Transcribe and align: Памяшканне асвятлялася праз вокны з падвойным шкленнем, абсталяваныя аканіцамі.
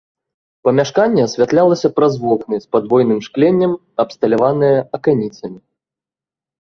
Памяшканне 0.67 1.21
асвятлялася 1.27 1.91
праз 1.99 2.13
вокны 2.23 2.55
з 2.65 2.69
падвойным 2.77 3.19
шкленнем, 3.29 3.71
абсталяваныя 4.05 4.77
аканіцамі. 5.01 5.59